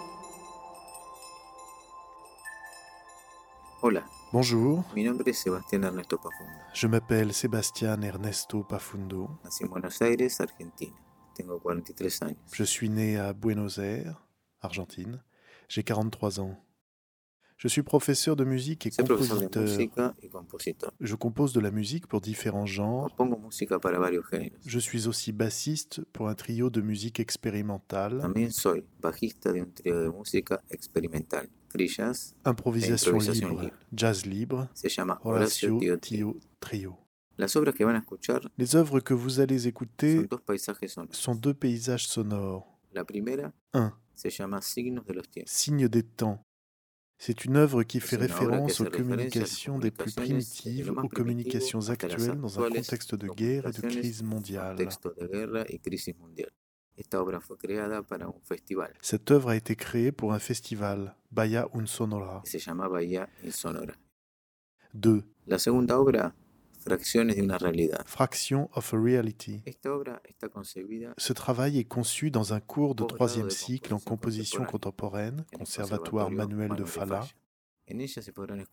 [3.83, 6.53] Hola, Bonjour, mi nombre es Sebastián Ernesto Pafundo.
[6.73, 9.29] je m'appelle Sébastien Ernesto Pafundo.
[9.45, 10.97] Nací en Buenos Aires, Argentina.
[11.35, 12.39] Tengo 43 años.
[12.53, 14.17] Je suis né à Buenos Aires,
[14.63, 15.23] Argentine.
[15.69, 16.57] J'ai 43 ans.
[17.57, 20.15] Je suis professeur de musique et compositeur.
[21.01, 23.15] Je compose de la musique pour différents genres.
[24.67, 28.23] Je suis aussi bassiste pour un trio de musique expérimentale.
[31.77, 34.69] Jazz, improvisation libre, jazz libre,
[35.25, 36.97] Horacio Tio Trio.
[37.37, 40.29] Les œuvres que vous allez écouter
[41.11, 42.79] sont deux paysages sonores.
[42.93, 43.93] La primera 1.
[44.15, 45.51] se llama Signos de los Tiempos.
[45.51, 46.45] Signe des temps.
[47.19, 52.61] C'est une œuvre qui fait référence aux communications des plus primitives aux communications actuelles dans
[52.61, 54.77] un contexte de guerre et de crise mondiale.
[59.01, 62.43] Cette œuvre a été créée pour un festival, Bahía in Sonora.
[64.95, 65.23] 2.
[66.85, 68.03] Fracciones de una realidad.
[68.07, 69.63] Fraction of a Reality.
[71.17, 76.77] Ce travail est conçu dans un cours de troisième cycle en composition contemporaine, Conservatoire Manuel
[76.77, 77.25] de podrán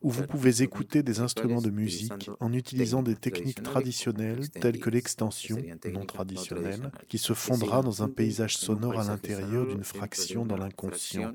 [0.01, 4.89] où vous pouvez écouter des instruments de musique en utilisant des techniques traditionnelles telles que
[4.89, 5.57] l'extension,
[5.91, 11.34] non traditionnelle, qui se siguen dans un paysage sonore à l'intérieur d'une fraction dans l'inconscient.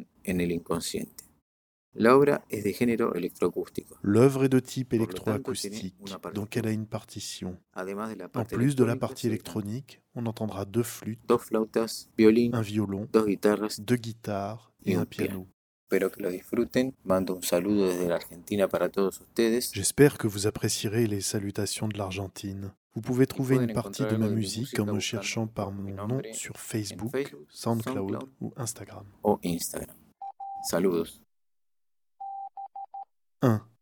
[4.02, 5.94] L'œuvre est de type électroacoustique,
[6.34, 7.56] donc elle a une partition.
[8.34, 14.94] En plus de la partie électronique, on entendra deux flûtes, un violon, deux guitares et
[14.94, 15.46] un piano.
[19.72, 22.72] J'espère que vous apprécierez les salutations de l'Argentine.
[22.94, 26.58] Vous pouvez trouver une partie de ma musique en me cherchant par mon nom sur
[26.58, 29.04] Facebook, SoundCloud ou Instagram.
[30.68, 31.25] Saludos.
[33.42, 33.75] 1.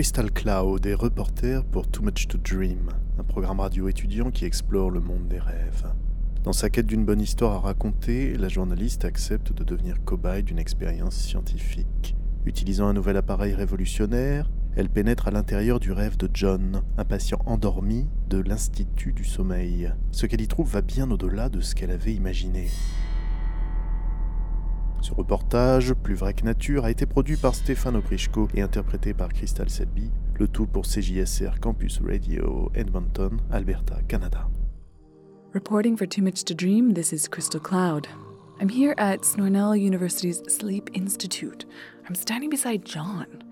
[0.00, 2.88] Crystal Cloud est reporter pour Too Much to Dream,
[3.18, 5.92] un programme radio étudiant qui explore le monde des rêves.
[6.42, 10.58] Dans sa quête d'une bonne histoire à raconter, la journaliste accepte de devenir cobaye d'une
[10.58, 12.16] expérience scientifique.
[12.46, 17.42] Utilisant un nouvel appareil révolutionnaire, elle pénètre à l'intérieur du rêve de John, un patient
[17.44, 19.92] endormi de l'Institut du Sommeil.
[20.12, 22.68] Ce qu'elle y trouve va bien au-delà de ce qu'elle avait imaginé.
[25.16, 29.68] Reportage, plus vrai que nature, a été produit par Stéphane Oprichko et interprété par Crystal
[29.68, 34.48] Selby, le tout pour CJSR Campus Radio, Edmonton, Alberta, Canada.
[35.52, 38.06] Reporting for Too Much to Dream, this is Crystal Cloud.
[38.60, 41.64] I'm here at Snornell University's Sleep Institute.
[42.06, 43.42] I'm standing beside John.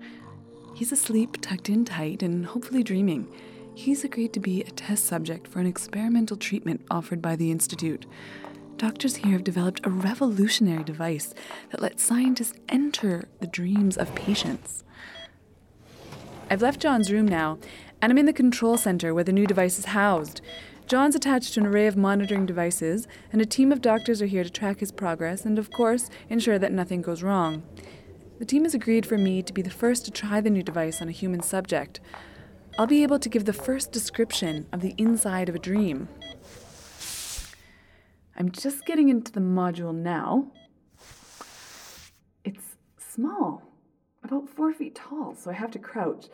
[0.75, 3.27] He's asleep, tucked in tight, and hopefully dreaming.
[3.75, 8.05] He's agreed to be a test subject for an experimental treatment offered by the Institute.
[8.79, 11.33] Doctors here have developed a revolutionary device
[11.69, 14.85] that lets scientists enter the dreams of patients.
[16.49, 17.57] I've left John's room now,
[18.01, 20.39] and I'm in the control center where the new device is housed.
[20.87, 24.45] John's attached to an array of monitoring devices, and a team of doctors are here
[24.45, 27.63] to track his progress and, of course, ensure that nothing goes wrong.
[28.39, 31.01] The team has agreed for me to be the first to try the new device
[31.01, 31.99] on a human subject.
[32.77, 36.07] I'll be able to give the first description of the inside of a dream.
[38.39, 40.47] I'm just getting into the module now.
[42.45, 43.63] It's small,
[44.23, 46.27] about four feet tall, so I have to crouch.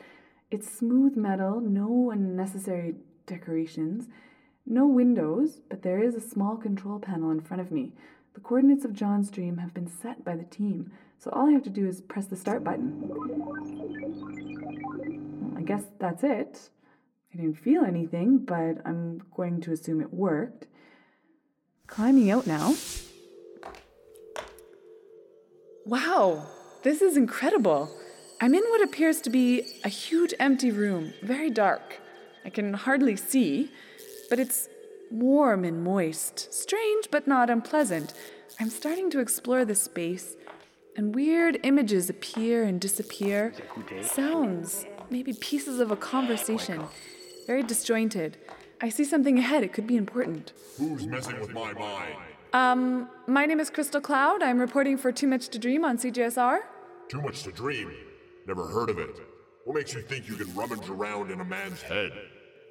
[0.51, 2.93] It's smooth metal, no unnecessary
[3.25, 4.07] decorations.
[4.67, 7.93] No windows, but there is a small control panel in front of me.
[8.35, 11.63] The coordinates of John's dream have been set by the team, so all I have
[11.63, 13.09] to do is press the start button.
[15.57, 16.69] I guess that's it.
[17.33, 20.67] I didn't feel anything, but I'm going to assume it worked.
[21.87, 22.75] Climbing out now.
[25.85, 26.47] Wow,
[26.83, 27.89] this is incredible.
[28.41, 31.99] I'm in what appears to be a huge empty room, very dark.
[32.43, 33.71] I can hardly see
[34.29, 34.69] but it's
[35.11, 36.53] warm and moist.
[36.53, 38.13] Strange, but not unpleasant.
[38.59, 40.35] I'm starting to explore the space,
[40.95, 43.53] and weird images appear and disappear.
[44.01, 46.83] Sounds, maybe pieces of a conversation.
[47.47, 48.37] Very disjointed.
[48.81, 49.63] I see something ahead.
[49.63, 50.53] It could be important.
[50.77, 52.15] Who's messing with my mind?
[52.53, 54.43] Um, my name is Crystal Cloud.
[54.43, 56.59] I'm reporting for Too Much to Dream on CJSR.
[57.07, 57.91] Too much to dream?
[58.47, 59.19] Never heard of it.
[59.63, 62.11] What makes you think you can rummage around in a man's head?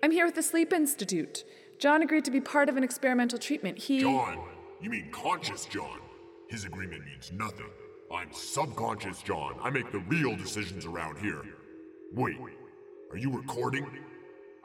[0.03, 1.45] I'm here with the Sleep Institute.
[1.79, 3.79] John agreed to be part of an experimental treatment.
[3.79, 4.01] He.
[4.01, 4.39] John?
[4.81, 5.99] You mean conscious John?
[6.49, 7.67] His agreement means nothing.
[8.15, 9.57] I'm subconscious John.
[9.63, 11.43] I make the real decisions around here.
[12.13, 12.37] Wait,
[13.11, 13.87] are you recording?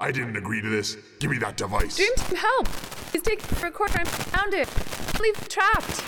[0.02, 0.98] I didn't agree to this.
[1.20, 1.98] Give me that device.
[1.98, 2.68] Dream team, help!
[3.12, 4.70] He's taking the recorder found it.
[5.20, 6.04] Leave trapped.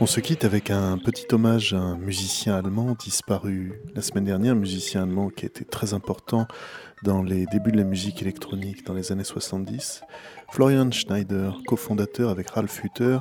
[0.00, 4.52] On se quitte avec un petit hommage à un musicien allemand disparu la semaine dernière,
[4.52, 6.46] un musicien allemand qui était très important
[7.02, 10.02] dans les débuts de la musique électronique dans les années 70.
[10.52, 13.18] Florian Schneider, cofondateur avec Ralf Hütter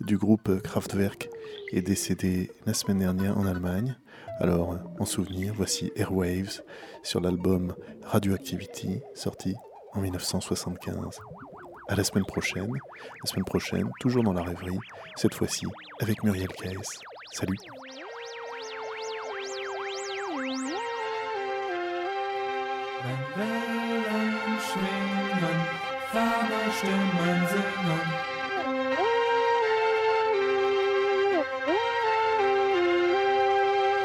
[0.00, 1.30] du groupe Kraftwerk,
[1.72, 3.96] est décédé la semaine dernière en Allemagne.
[4.40, 6.62] Alors, en souvenir, voici Airwaves
[7.02, 9.54] sur l'album Radioactivity, sorti
[9.92, 11.20] en 1975.
[11.88, 12.72] À la semaine prochaine.
[13.22, 14.78] La semaine prochaine, toujours dans la rêverie,
[15.16, 15.66] cette fois-ci
[16.00, 17.00] avec Muriel Caes.
[17.32, 17.58] Salut.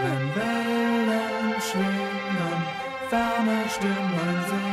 [0.01, 2.59] Wenn Wellen schwingen,
[3.09, 4.68] ferne Stimmen singen.